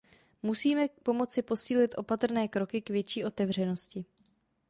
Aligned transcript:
Musíme 0.43 0.87
pomoci 1.03 1.41
posílit 1.41 1.95
opatrné 1.97 2.47
kroky 2.47 2.81
k 2.81 2.89
větší 2.89 3.23
otevřenosti. 3.25 4.05